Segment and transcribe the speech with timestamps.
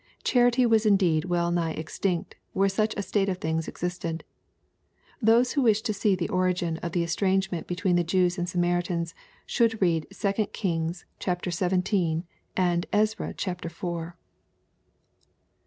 [0.23, 4.23] Charity was indeed well nigh extinct, where such a state of things existed.
[5.21, 8.81] Those who wish to see the origin of the estrangement between the Jews and Samari
[8.81, 9.13] tans,
[9.45, 12.23] should read 2 Kings xvii.;
[12.57, 14.13] and Ezra iv.